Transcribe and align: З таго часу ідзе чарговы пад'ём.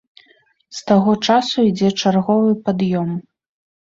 З 0.77 0.79
таго 0.91 1.11
часу 1.33 1.65
ідзе 1.71 1.89
чарговы 2.01 2.55
пад'ём. 2.71 3.13